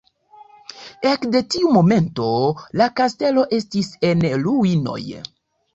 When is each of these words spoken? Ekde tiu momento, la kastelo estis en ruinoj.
Ekde 1.09 1.41
tiu 1.55 1.69
momento, 1.77 2.31
la 2.83 2.91
kastelo 3.01 3.47
estis 3.61 3.95
en 4.13 4.29
ruinoj. 4.49 5.01